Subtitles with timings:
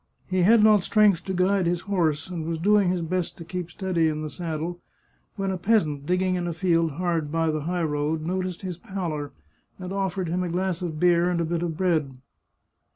[0.25, 3.69] He had not strength to guide his horse, and was doing his best to keep
[3.69, 4.81] steady in the saddle,
[5.35, 9.31] when a peasant digging in a field hard by the high road noticed his pallor,
[9.77, 12.17] and offered him a glass of beer and a bit of bread.